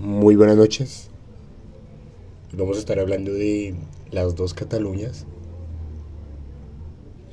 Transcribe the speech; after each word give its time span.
Muy 0.00 0.34
buenas 0.34 0.56
noches. 0.56 1.08
Vamos 2.52 2.76
a 2.76 2.80
estar 2.80 2.98
hablando 2.98 3.32
de 3.32 3.76
Las 4.10 4.34
dos 4.34 4.52
Cataluñas. 4.52 5.24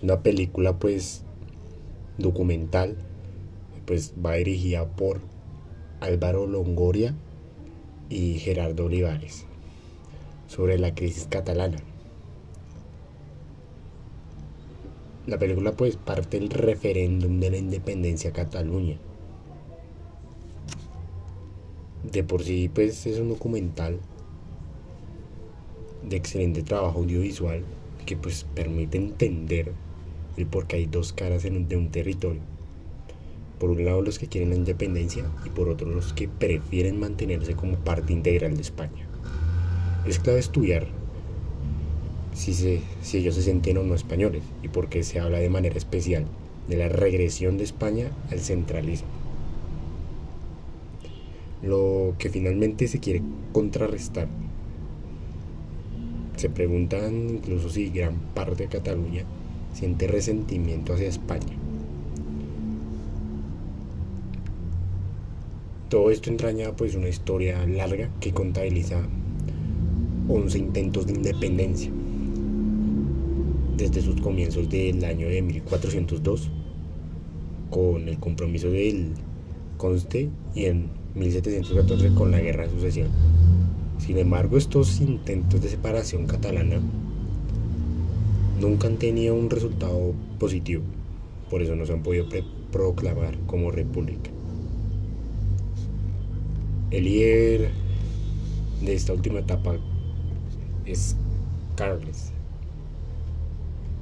Una 0.03 0.21
película 0.21 0.77
pues 0.77 1.23
documental, 2.19 2.97
pues 3.87 4.13
va 4.23 4.33
dirigida 4.33 4.87
por 4.87 5.21
Álvaro 6.01 6.45
Longoria 6.45 7.15
y 8.09 8.35
Gerardo 8.35 8.85
Olivares 8.85 9.45
sobre 10.47 10.77
la 10.77 10.93
crisis 10.93 11.25
catalana. 11.27 11.79
La 15.25 15.39
película 15.39 15.71
pues 15.71 15.95
parte 15.95 16.39
del 16.39 16.51
referéndum 16.51 17.39
de 17.39 17.49
la 17.49 17.57
independencia 17.57 18.29
de 18.29 18.35
Cataluña 18.35 18.97
de 22.11 22.23
por 22.23 22.43
sí 22.43 22.69
pues 22.73 23.05
es 23.05 23.19
un 23.19 23.29
documental 23.29 23.99
de 26.07 26.17
excelente 26.17 26.61
trabajo 26.61 26.99
audiovisual 26.99 27.63
que 28.05 28.17
pues 28.17 28.45
permite 28.55 28.97
entender 28.97 29.71
el 30.37 30.45
por 30.45 30.67
qué 30.67 30.77
hay 30.77 30.85
dos 30.87 31.13
caras 31.13 31.43
de 31.43 31.77
un 31.77 31.91
territorio. 31.91 32.41
Por 33.59 33.69
un 33.69 33.85
lado 33.85 34.01
los 34.01 34.17
que 34.17 34.27
quieren 34.27 34.49
la 34.49 34.55
independencia 34.55 35.23
y 35.45 35.49
por 35.49 35.69
otro 35.69 35.87
los 35.87 36.13
que 36.13 36.27
prefieren 36.27 36.99
mantenerse 36.99 37.53
como 37.53 37.77
parte 37.77 38.11
integral 38.11 38.55
de 38.55 38.61
España. 38.61 39.07
Es 40.05 40.19
clave 40.19 40.39
estudiar 40.39 40.87
si, 42.33 42.53
se, 42.55 42.81
si 43.03 43.17
ellos 43.17 43.35
se 43.35 43.43
sienten 43.43 43.77
o 43.77 43.83
no 43.83 43.93
españoles 43.93 44.41
y 44.63 44.67
por 44.67 44.89
qué 44.89 45.03
se 45.03 45.19
habla 45.19 45.37
de 45.37 45.49
manera 45.49 45.77
especial 45.77 46.25
de 46.67 46.77
la 46.77 46.89
regresión 46.89 47.57
de 47.57 47.65
España 47.65 48.09
al 48.31 48.39
centralismo 48.39 49.20
lo 51.63 52.15
que 52.17 52.29
finalmente 52.29 52.87
se 52.87 52.99
quiere 52.99 53.21
contrarrestar. 53.51 54.27
Se 56.37 56.49
preguntan 56.49 57.29
incluso 57.29 57.69
si 57.69 57.89
gran 57.89 58.15
parte 58.33 58.63
de 58.63 58.69
Cataluña 58.69 59.23
siente 59.73 60.07
resentimiento 60.07 60.93
hacia 60.93 61.07
España. 61.07 61.55
Todo 65.89 66.09
esto 66.09 66.29
entraña 66.29 66.71
pues 66.75 66.95
una 66.95 67.09
historia 67.09 67.65
larga 67.67 68.09
que 68.21 68.31
contabiliza 68.31 69.01
11 70.29 70.57
intentos 70.57 71.05
de 71.05 71.13
independencia 71.13 71.91
desde 73.75 74.01
sus 74.01 74.21
comienzos 74.21 74.69
del 74.69 75.03
año 75.03 75.27
de 75.27 75.41
1402 75.41 76.49
con 77.69 78.07
el 78.07 78.19
compromiso 78.19 78.69
del 78.69 79.09
Conste 79.77 80.29
y 80.53 80.65
en 80.65 81.00
1714 81.15 82.13
con 82.13 82.31
la 82.31 82.39
Guerra 82.39 82.63
de 82.63 82.73
Sucesión. 82.73 83.09
Sin 83.99 84.17
embargo, 84.17 84.57
estos 84.57 85.01
intentos 85.01 85.61
de 85.61 85.69
separación 85.69 86.25
catalana 86.25 86.81
nunca 88.59 88.87
han 88.87 88.97
tenido 88.97 89.35
un 89.35 89.49
resultado 89.49 90.13
positivo, 90.39 90.83
por 91.49 91.61
eso 91.61 91.75
no 91.75 91.85
se 91.85 91.93
han 91.93 92.03
podido 92.03 92.27
proclamar 92.71 93.37
como 93.47 93.71
república. 93.71 94.31
El 96.91 97.05
líder 97.05 97.71
de 98.83 98.93
esta 98.93 99.13
última 99.13 99.39
etapa 99.39 99.75
es 100.85 101.15
Carles, 101.75 102.31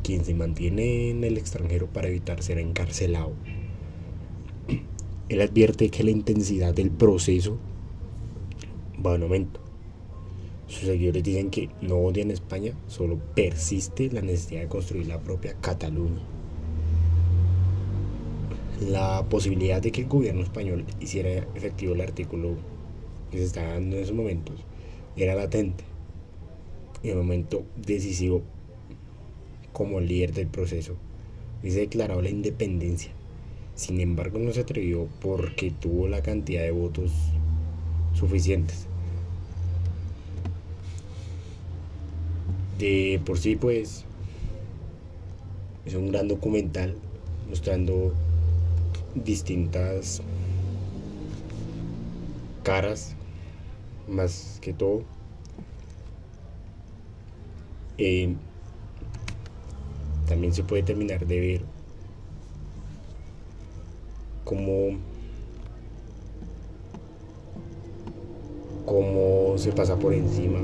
quien 0.03 0.25
se 0.25 0.33
mantiene 0.33 1.09
en 1.09 1.23
el 1.23 1.37
extranjero 1.37 1.87
para 1.87 2.07
evitar 2.07 2.41
ser 2.41 2.57
encarcelado 2.57 3.33
él 5.29 5.41
advierte 5.41 5.89
que 5.89 6.03
la 6.03 6.09
intensidad 6.09 6.73
del 6.73 6.89
proceso 6.89 7.57
va 9.05 9.13
en 9.15 9.23
aumento. 9.23 9.59
Sus 10.67 10.87
seguidores 10.87 11.23
dicen 11.23 11.51
que 11.51 11.69
no 11.81 11.97
odian 11.97 12.31
España, 12.31 12.73
solo 12.87 13.19
persiste 13.35 14.11
la 14.11 14.21
necesidad 14.21 14.61
de 14.61 14.67
construir 14.67 15.07
la 15.07 15.19
propia 15.19 15.53
Cataluña. 15.61 16.21
La 18.87 19.23
posibilidad 19.29 19.81
de 19.81 19.91
que 19.91 20.01
el 20.01 20.07
gobierno 20.07 20.41
español 20.41 20.85
hiciera 20.99 21.29
efectivo 21.55 21.93
el 21.93 22.01
artículo 22.01 22.55
que 23.29 23.37
se 23.37 23.43
estaba 23.43 23.73
dando 23.73 23.97
en 23.97 24.03
esos 24.03 24.15
momentos 24.15 24.55
era 25.15 25.35
latente. 25.35 25.83
En 27.03 27.11
el 27.11 27.17
momento 27.17 27.63
decisivo, 27.75 28.41
como 29.73 29.99
líder 29.99 30.33
del 30.33 30.47
proceso, 30.47 30.95
dice 31.61 31.81
declarado 31.81 32.21
la 32.21 32.29
independencia 32.29 33.11
sin 33.79 34.01
embargo, 34.01 34.39
no 34.39 34.51
se 34.51 34.59
atrevió 34.59 35.07
porque 35.21 35.71
tuvo 35.71 36.09
la 36.09 36.21
cantidad 36.21 36.63
de 36.63 36.71
votos 36.71 37.13
suficientes. 38.13 38.87
De 42.77 43.21
por 43.25 43.37
sí, 43.37 43.55
pues, 43.55 44.03
es 45.85 45.93
un 45.93 46.11
gran 46.11 46.27
documental 46.27 46.93
mostrando 47.47 48.13
distintas 49.15 50.21
caras, 52.63 53.15
más 54.09 54.59
que 54.61 54.73
todo. 54.73 55.03
Eh, 57.97 58.35
también 60.27 60.53
se 60.53 60.63
puede 60.63 60.83
terminar 60.83 61.25
de 61.25 61.39
ver 61.39 61.78
cómo, 64.49 64.97
cómo 68.83 69.55
se 69.59 69.71
pasa 69.73 69.99
por 69.99 70.11
encima 70.11 70.57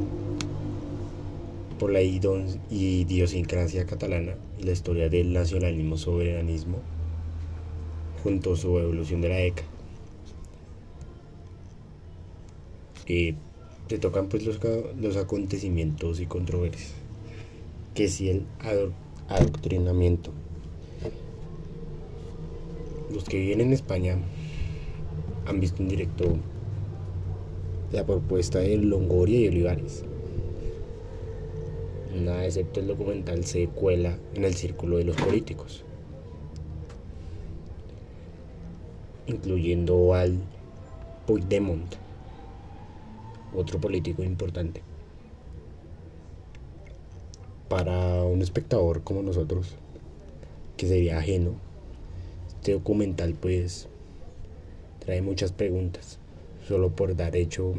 por 1.77 1.91
la 1.91 2.01
idiosincrasia 2.01 3.85
catalana 3.85 4.33
y 4.59 4.63
la 4.63 4.71
historia 4.71 5.07
del 5.07 5.33
nacionalismo 5.33 5.97
soberanismo 5.97 6.79
junto 8.23 8.53
a 8.53 8.57
su 8.57 8.75
evolución 8.79 9.21
de 9.21 9.29
la 9.29 9.39
ECA. 9.41 9.63
Eh, 13.05 13.35
se 13.87 13.99
tocan 13.99 14.29
pues 14.29 14.47
los, 14.47 14.59
los 14.99 15.15
acontecimientos 15.15 16.19
y 16.19 16.25
controversias, 16.25 16.93
que 17.93 18.07
si 18.07 18.29
el 18.29 18.45
adoctrinamiento 19.29 20.31
los 23.15 23.23
que 23.23 23.39
viven 23.39 23.61
en 23.61 23.71
España 23.71 24.17
han 25.45 25.59
visto 25.61 25.81
en 25.81 25.87
directo 25.87 26.37
la 27.91 28.05
propuesta 28.05 28.59
de 28.59 28.77
Longoria 28.77 29.39
y 29.39 29.47
Olivares. 29.47 30.03
Nada 32.13 32.45
excepto 32.45 32.81
el 32.81 32.87
documental 32.87 33.45
se 33.45 33.67
cuela 33.67 34.17
en 34.33 34.43
el 34.43 34.53
círculo 34.53 34.97
de 34.97 35.05
los 35.05 35.15
políticos, 35.15 35.83
incluyendo 39.27 40.13
al 40.13 40.37
Puigdemont, 41.25 41.95
otro 43.55 43.79
político 43.79 44.23
importante. 44.23 44.81
Para 47.69 48.23
un 48.23 48.41
espectador 48.41 49.03
como 49.03 49.21
nosotros, 49.23 49.75
que 50.77 50.87
sería 50.87 51.17
ajeno 51.17 51.53
este 52.65 52.73
documental 52.73 53.35
pues 53.39 53.87
trae 54.97 55.21
muchas 55.21 55.51
preguntas, 55.51 56.17
solo 56.67 56.89
por 56.89 57.15
dar 57.15 57.35
hecho 57.35 57.75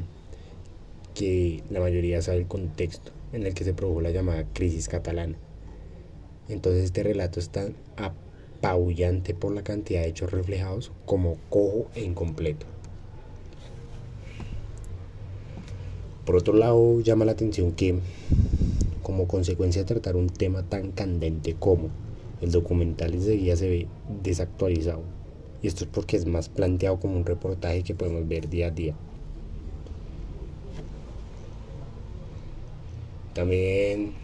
que 1.13 1.65
la 1.71 1.81
mayoría 1.81 2.23
sabe 2.23 2.39
el 2.39 2.47
contexto 2.47 3.11
en 3.33 3.45
el 3.45 3.53
que 3.53 3.65
se 3.65 3.75
produjo 3.75 4.01
la 4.01 4.13
llamada 4.13 4.45
crisis 4.53 4.87
catalana. 4.87 5.37
Entonces 6.49 6.85
este 6.85 7.03
relato 7.03 7.41
es 7.41 7.49
tan 7.49 7.75
apabullante 7.97 9.35
por 9.35 9.53
la 9.53 9.65
cantidad 9.65 10.03
de 10.03 10.07
hechos 10.07 10.31
reflejados 10.31 10.93
como 11.05 11.37
cojo 11.51 11.89
e 11.97 12.05
incompleto. 12.05 12.67
Por 16.25 16.37
otro 16.37 16.55
lado, 16.55 17.01
llama 17.01 17.25
la 17.25 17.33
atención 17.33 17.73
que, 17.73 17.99
como 19.03 19.27
consecuencia 19.27 19.83
de 19.83 19.87
tratar 19.87 20.15
un 20.15 20.29
tema 20.29 20.63
tan 20.63 20.93
candente 20.93 21.57
como 21.59 21.91
el 22.41 22.51
documental 22.51 23.15
enseguida 23.15 23.57
se 23.57 23.69
ve 23.69 23.89
desactualizado. 24.23 25.03
Y 25.63 25.69
esto 25.69 25.85
es 25.85 25.91
porque 25.91 26.17
es 26.17 26.27
más 26.27 26.49
planteado 26.49 27.01
como 27.01 27.17
un 27.17 27.25
reportaje 27.25 27.83
que 27.83 27.95
podemos 27.95 28.29
ver 28.29 28.49
día 28.49 28.69
a 28.69 28.71
día. 28.71 28.95
También 33.35 34.15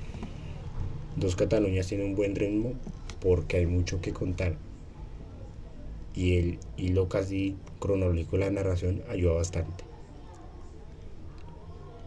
Dos 1.17 1.37
Cataluñas 1.37 1.87
tiene 1.89 2.05
un 2.05 2.15
buen 2.15 2.35
ritmo 2.35 2.73
porque 3.21 3.59
hay 3.59 3.67
mucho 3.67 4.01
que 4.01 4.13
contar. 4.13 4.57
Y 6.15 6.37
el 6.37 6.59
hilo 6.77 7.09
casi 7.09 7.57
cronológico 7.79 8.37
de 8.37 8.45
la 8.45 8.51
narración 8.51 9.03
ayuda 9.09 9.35
bastante. 9.35 9.85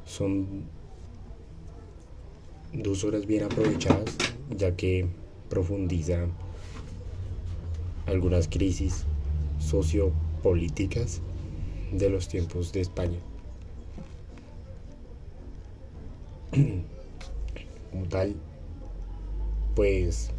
Son 0.06 0.66
dos 2.74 3.04
horas 3.04 3.26
bien 3.26 3.44
aprovechadas, 3.44 4.16
ya 4.56 4.76
que 4.76 5.08
profundiza 5.50 6.28
algunas 8.06 8.48
crisis 8.48 9.06
sociopolíticas 9.60 11.22
de 11.92 12.10
los 12.10 12.28
tiempos 12.28 12.72
de 12.72 12.82
España. 12.82 13.20
Como 17.92 18.06
tal, 18.08 18.36
pues 19.76 20.32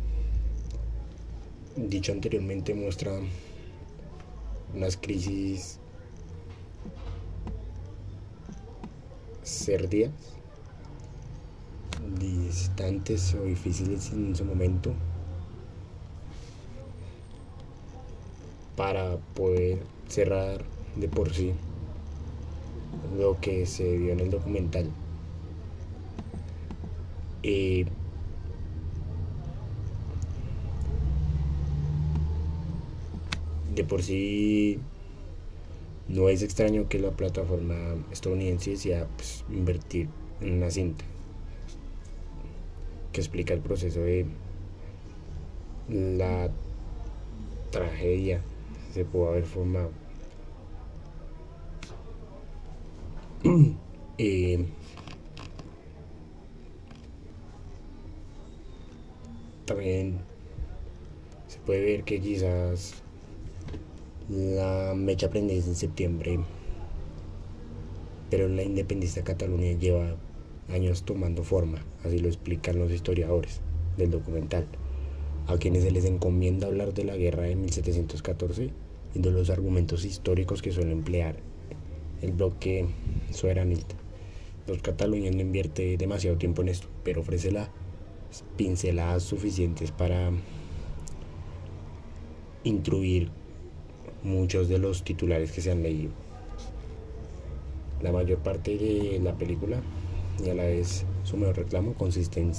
dicho 1.77 2.13
anteriormente 2.13 2.75
muestra 2.75 3.13
unas 4.75 4.97
crisis 4.97 5.79
serdias 9.43 10.13
distantes 12.47 13.35
o 13.35 13.45
difíciles 13.45 14.13
en 14.13 14.35
su 14.35 14.45
momento 14.45 14.93
para 18.77 19.17
poder 19.35 19.79
cerrar 20.09 20.65
de 20.97 21.09
por 21.09 21.33
sí 21.33 21.53
lo 23.19 23.41
que 23.41 23.67
se 23.67 23.97
vio 23.97 24.13
en 24.13 24.21
el 24.21 24.31
documental. 24.31 24.91
Eh, 27.43 27.87
de 33.75 33.85
por 33.85 34.03
sí 34.03 34.79
no 36.09 36.29
es 36.29 36.43
extraño 36.43 36.89
que 36.89 36.99
la 36.99 37.11
plataforma 37.11 37.77
estadounidense 38.11 38.71
decida 38.71 39.07
pues, 39.17 39.45
invertir 39.51 40.09
en 40.41 40.55
una 40.55 40.71
cinta 40.71 41.05
que 43.17 43.23
explica 43.23 43.55
el 43.55 43.61
proceso 43.61 44.01
de 44.01 44.27
la 45.89 46.51
tragedia 47.71 48.43
se 48.93 49.07
pudo 49.07 49.31
haber 49.31 49.45
formado. 49.45 49.91
Eh, 54.19 54.65
también 59.67 60.21
se 61.49 61.59
puede 61.59 61.85
ver 61.85 62.05
que 62.05 62.19
quizás 62.19 62.95
la 64.31 64.95
mecha 64.97 65.29
prende 65.29 65.55
en 65.55 65.75
septiembre, 65.75 66.41
pero 68.31 68.49
la 68.49 68.63
independencia 68.63 69.21
de 69.21 69.27
Cataluña 69.27 69.73
lleva 69.73 70.17
años 70.73 71.03
tomando 71.05 71.43
forma, 71.43 71.85
así 72.05 72.19
lo 72.19 72.29
explican 72.29 72.79
los 72.79 72.91
historiadores 72.91 73.61
del 73.97 74.11
documental, 74.11 74.67
a 75.47 75.57
quienes 75.59 75.83
se 75.83 75.91
les 75.91 76.05
encomienda 76.05 76.67
hablar 76.67 76.93
de 76.93 77.05
la 77.05 77.17
guerra 77.17 77.43
de 77.43 77.57
1714 77.57 78.71
y 79.15 79.19
de 79.19 79.31
los 79.31 79.51
argumentos 79.51 80.05
históricos 80.05 80.63
que 80.63 80.73
suele 80.73 80.93
emplear 80.93 81.37
el 82.23 82.33
bloque 82.33 82.87
soberanista. 83.31 83.95
Los 84.67 84.83
cataluños 84.83 85.35
no 85.35 85.43
invierte 85.43 85.97
demasiado 85.97 86.39
tiempo 86.39 86.63
en 86.63 86.69
esto, 86.69 86.89
pero 87.05 87.21
ofrece 87.21 87.53
las 87.53 87.71
pinceladas 88.57 89.23
suficientes 89.23 89.93
para 89.93 90.31
instruir 92.65 93.31
muchos 94.25 94.69
de 94.69 94.79
los 94.79 95.05
titulares 95.05 95.53
que 95.53 95.61
se 95.61 95.71
han 95.71 95.83
leído. 95.83 96.11
La 98.03 98.13
mayor 98.13 98.39
parte 98.39 98.77
de 98.77 99.21
la 99.23 99.35
película 99.35 99.81
y 100.45 100.51
a 100.51 100.55
la 100.55 100.65
vez 100.65 101.05
su 101.25 101.37
mayor 101.37 101.57
reclamo 101.57 101.95
consiste 101.95 102.41
en 102.41 102.53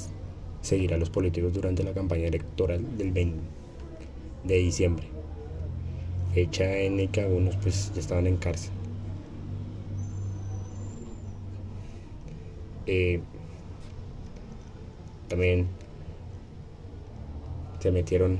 seguir 0.61 0.93
a 0.93 0.97
los 0.97 1.09
políticos 1.09 1.53
durante 1.53 1.83
la 1.83 1.93
campaña 1.93 2.27
electoral 2.27 2.97
del 2.97 3.11
20 3.11 3.39
de 4.43 4.55
diciembre, 4.55 5.05
fecha 6.33 6.77
en 6.77 6.97
la 6.97 7.11
que 7.11 7.21
algunos 7.21 7.55
pues 7.57 7.91
ya 7.93 7.99
estaban 7.99 8.27
en 8.27 8.37
cárcel. 8.37 8.71
Eh, 12.85 13.19
también 15.27 15.67
se 17.79 17.91
metieron 17.91 18.39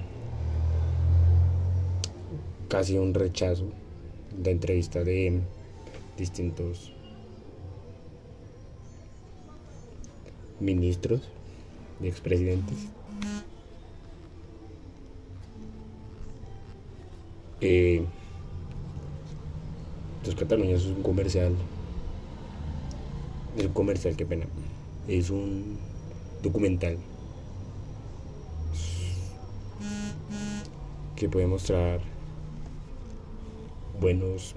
casi 2.69 2.97
un 2.97 3.13
rechazo 3.13 3.65
de 4.37 4.51
entrevista 4.51 5.03
de 5.03 5.41
distintos 6.17 6.93
ministros 10.59 11.21
y 12.01 12.07
expresidentes. 12.07 12.87
Eh, 17.61 18.05
Los 20.25 20.35
Cataluña 20.35 20.75
es 20.75 20.85
un 20.85 21.01
comercial. 21.01 21.55
Es 23.57 23.65
un 23.65 23.73
comercial, 23.73 24.15
qué 24.15 24.25
pena. 24.25 24.45
Es 25.07 25.29
un 25.29 25.79
documental 26.43 26.97
que 31.15 31.29
puede 31.29 31.47
mostrar 31.47 32.01
buenos 33.99 34.53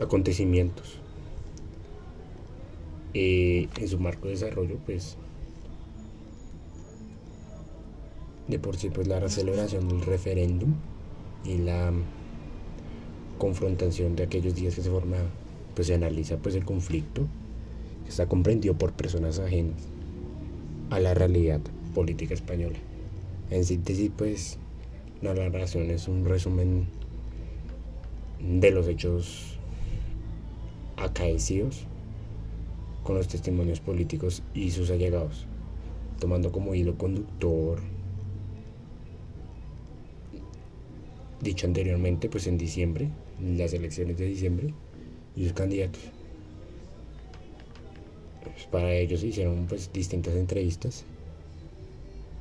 acontecimientos. 0.00 0.98
Eh, 3.20 3.68
en 3.80 3.88
su 3.88 3.98
marco 3.98 4.28
de 4.28 4.34
desarrollo, 4.34 4.76
pues 4.86 5.16
de 8.46 8.60
por 8.60 8.76
sí, 8.76 8.90
pues 8.90 9.08
la 9.08 9.28
celebración 9.28 9.88
del 9.88 10.02
referéndum 10.02 10.74
y 11.44 11.58
la 11.58 11.90
confrontación 13.38 14.14
de 14.14 14.22
aquellos 14.22 14.54
días 14.54 14.76
que 14.76 14.82
se 14.82 14.90
forma, 14.90 15.16
pues 15.74 15.88
se 15.88 15.94
analiza 15.94 16.36
pues 16.36 16.54
el 16.54 16.64
conflicto 16.64 17.22
que 18.04 18.10
está 18.10 18.28
comprendido 18.28 18.74
por 18.74 18.92
personas 18.92 19.40
ajenas 19.40 19.80
a 20.90 21.00
la 21.00 21.12
realidad 21.12 21.60
política 21.96 22.34
española. 22.34 22.78
En 23.50 23.64
síntesis, 23.64 24.12
pues 24.16 24.58
la 25.22 25.34
narración 25.34 25.90
es 25.90 26.06
un 26.06 26.24
resumen 26.24 26.86
de 28.38 28.70
los 28.70 28.86
hechos 28.86 29.58
acaecidos 30.96 31.84
con 33.08 33.16
los 33.16 33.28
testimonios 33.28 33.80
políticos 33.80 34.42
y 34.52 34.70
sus 34.70 34.90
allegados, 34.90 35.46
tomando 36.20 36.52
como 36.52 36.74
hilo 36.74 36.98
conductor, 36.98 37.80
dicho 41.40 41.66
anteriormente, 41.66 42.28
pues 42.28 42.46
en 42.48 42.58
diciembre, 42.58 43.08
las 43.40 43.72
elecciones 43.72 44.18
de 44.18 44.26
diciembre, 44.26 44.74
y 45.34 45.44
sus 45.44 45.54
candidatos. 45.54 46.02
Pues 48.42 48.66
para 48.66 48.92
ellos 48.92 49.22
hicieron 49.22 49.64
pues 49.66 49.90
distintas 49.90 50.34
entrevistas, 50.34 51.06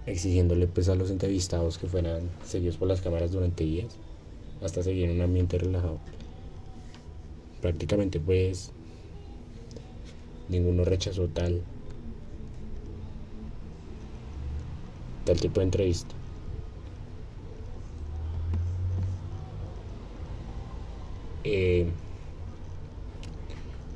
exigiéndole 0.05 0.67
pues 0.67 0.89
a 0.89 0.95
los 0.95 1.11
entrevistados 1.11 1.77
que 1.77 1.87
fueran 1.87 2.23
seguidos 2.45 2.75
por 2.75 2.89
las 2.89 2.99
cámaras 2.99 3.31
durante 3.31 3.63
días 3.63 3.95
hasta 4.61 4.83
seguir 4.83 5.05
en 5.05 5.15
un 5.15 5.21
ambiente 5.21 5.59
relajado. 5.59 5.99
Prácticamente 7.61 8.19
pues 8.19 8.73
ninguno 10.49 10.85
rechazó 10.85 11.27
tal 11.27 11.61
tal 15.25 15.39
tipo 15.39 15.59
de 15.59 15.65
entrevista. 15.65 16.15
Eh, 21.43 21.85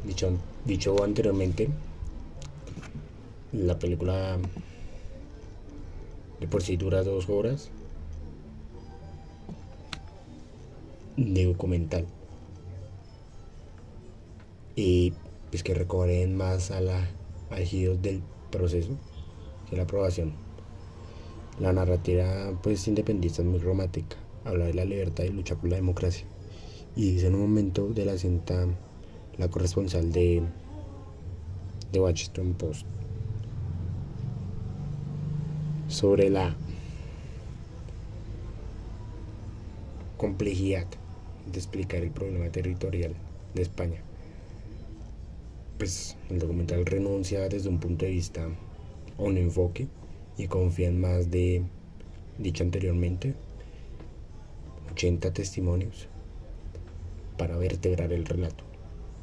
dicho, 0.06 0.32
dicho 0.66 1.04
anteriormente, 1.04 1.70
la 3.54 3.78
película 3.78 4.38
de 6.40 6.48
por 6.48 6.64
sí 6.64 6.76
dura 6.76 7.04
dos 7.04 7.30
horas 7.30 7.70
de 11.16 11.46
documental. 11.46 12.06
Y 14.76 15.14
pues 15.52 15.64
que 15.64 15.74
recorren 15.74 16.36
más 16.36 16.72
a 16.72 16.80
la, 16.82 17.08
al 17.52 18.02
del 18.02 18.24
proceso 18.50 18.98
que 19.70 19.76
la 19.76 19.84
aprobación. 19.84 20.34
La 21.60 21.74
narrativa 21.74 22.58
pues 22.64 22.88
independista 22.88 23.42
es 23.42 23.48
muy 23.48 23.60
romántica, 23.60 24.16
habla 24.46 24.66
de 24.66 24.74
la 24.74 24.86
libertad 24.86 25.26
y 25.26 25.30
lucha 25.30 25.56
por 25.56 25.70
la 25.70 25.76
democracia. 25.76 26.26
Y 26.96 27.12
dice 27.12 27.28
en 27.28 27.36
un 27.36 27.42
momento 27.42 27.88
de 27.90 28.06
la 28.06 28.18
cinta 28.18 28.66
la 29.38 29.50
corresponsal 29.50 30.12
de, 30.12 30.42
de 31.92 32.00
Washington 32.00 32.54
Post 32.54 32.86
sobre 35.88 36.30
la 36.30 36.56
complejidad 40.18 40.88
de 41.52 41.60
explicar 41.60 42.02
el 42.02 42.12
problema 42.12 42.50
territorial 42.50 43.14
de 43.54 43.62
España. 43.62 44.02
Pues 45.82 46.16
el 46.30 46.38
documental 46.38 46.86
renuncia 46.86 47.50
desde 47.50 47.68
un 47.68 47.80
punto 47.80 48.06
de 48.06 48.12
vista 48.12 48.48
a 49.18 49.22
un 49.24 49.36
enfoque 49.40 49.88
y 50.38 50.46
confía 50.46 50.90
en 50.90 51.02
más 51.02 51.32
de, 51.32 51.64
dicho 52.38 52.64
anteriormente, 52.64 53.34
80 54.92 55.34
testimonios 55.34 56.08
para 57.36 57.58
vertebrar 57.58 58.14
el 58.14 58.26
relato. 58.26 58.64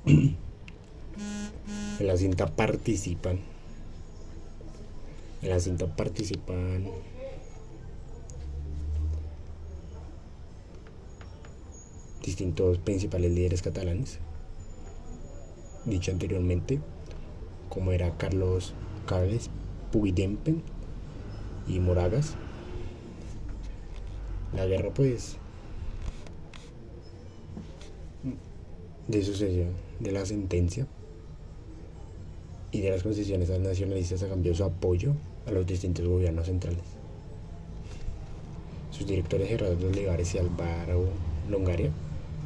En 0.04 0.36
la 2.00 2.16
cinta 2.16 2.56
participan. 2.56 3.38
En 5.42 5.50
la 5.50 5.60
cinta 5.60 5.86
participan. 5.94 6.88
distintos 12.24 12.78
principales 12.78 13.30
líderes 13.30 13.62
catalanes. 13.62 14.18
Dicho 15.88 16.10
anteriormente, 16.10 16.80
como 17.70 17.92
era 17.92 18.16
Carlos 18.18 18.74
Carles 19.06 19.48
Puigdemont 19.90 20.62
y 21.66 21.80
Moragas. 21.80 22.34
La 24.54 24.66
guerra 24.66 24.90
pues 24.92 25.38
de 29.06 29.22
sucesión 29.22 29.68
de 30.00 30.12
la 30.12 30.26
sentencia 30.26 30.86
y 32.70 32.80
de 32.80 32.90
las 32.90 33.02
concesiones 33.02 33.48
nacionalistas 33.48 34.22
a 34.22 34.28
cambio 34.28 34.54
su 34.54 34.64
apoyo 34.64 35.14
a 35.46 35.52
los 35.52 35.66
distintos 35.66 36.06
gobiernos 36.06 36.46
centrales. 36.46 36.84
Sus 38.90 39.06
directores 39.06 39.48
Gerardo 39.48 39.86
Olivares 39.86 40.34
y 40.34 40.38
Álvaro 40.38 41.08
Longaria 41.48 41.90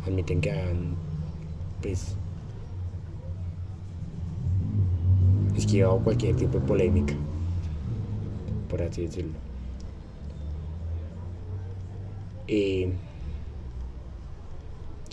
admiten 0.07 0.41
que 0.41 0.53
han 0.53 0.95
pues 1.81 2.15
esquivado 5.73 6.01
cualquier 6.05 6.37
tipo 6.37 6.59
de 6.59 6.67
polémica, 6.67 7.15
por 8.69 8.83
así 8.83 9.07
decirlo. 9.07 9.33
Eh, 12.47 12.93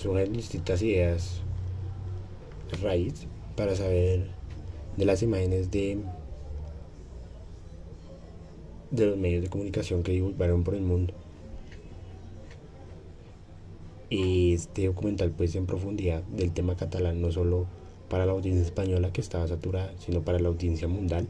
unas 0.06 0.32
distintas 0.32 0.82
ideas 0.82 1.42
raíz 2.82 3.26
para 3.56 3.74
saber 3.76 4.28
de 4.98 5.06
las 5.06 5.24
imágenes 5.24 5.72
de 5.72 6.00
de 8.92 9.06
los 9.06 9.18
medios 9.18 9.44
de 9.44 9.50
comunicación 9.50 10.04
que 10.04 10.12
divulgaron 10.12 10.64
por 10.66 10.76
el 10.76 10.82
mundo. 10.82 11.14
Y 14.10 14.54
este 14.56 14.88
documental 14.88 15.32
pues 15.32 15.56
en 15.56 15.66
profundidad 15.66 16.22
del 16.24 16.52
tema 16.52 16.76
catalán 16.76 17.22
no 17.22 17.32
solo 17.32 17.79
para 18.10 18.26
la 18.26 18.32
audiencia 18.32 18.66
española 18.66 19.14
que 19.14 19.22
estaba 19.22 19.48
saturada, 19.48 19.94
sino 20.00 20.22
para 20.22 20.40
la 20.40 20.50
audiencia 20.50 20.88
mundial, 20.88 21.28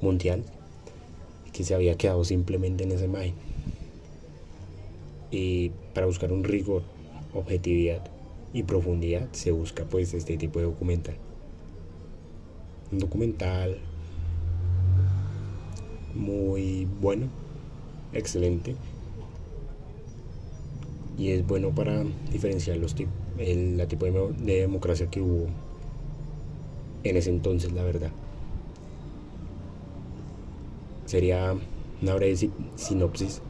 mundial 0.00 0.44
que 1.52 1.64
se 1.64 1.74
había 1.74 1.96
quedado 1.96 2.24
simplemente 2.24 2.84
en 2.84 2.92
esa 2.92 3.04
imagen. 3.04 3.34
Y 5.30 5.70
para 5.94 6.06
buscar 6.06 6.32
un 6.32 6.44
rigor, 6.44 6.82
objetividad 7.34 8.02
y 8.52 8.62
profundidad 8.62 9.28
se 9.32 9.50
busca 9.50 9.84
pues 9.84 10.14
este 10.14 10.36
tipo 10.36 10.58
de 10.58 10.66
documental. 10.66 11.16
Un 12.92 12.98
documental 12.98 13.78
muy 16.14 16.88
bueno, 17.00 17.28
excelente. 18.12 18.74
Y 21.18 21.30
es 21.30 21.46
bueno 21.46 21.70
para 21.74 22.04
diferenciar 22.32 22.78
los 22.78 22.96
el, 23.38 23.76
la 23.76 23.86
tipo 23.86 24.06
de 24.06 24.60
democracia 24.60 25.08
que 25.10 25.20
hubo 25.20 25.46
en 27.04 27.16
ese 27.16 27.30
entonces, 27.30 27.72
la 27.72 27.82
verdad. 27.82 28.10
Sería 31.06 31.54
una 32.02 32.14
breve 32.14 32.50
sinopsis 32.76 33.42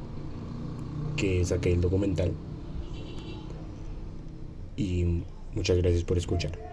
que 1.16 1.44
saqué 1.44 1.72
el 1.72 1.80
documental. 1.80 2.32
Y 4.76 5.22
muchas 5.54 5.76
gracias 5.76 6.04
por 6.04 6.16
escuchar. 6.16 6.69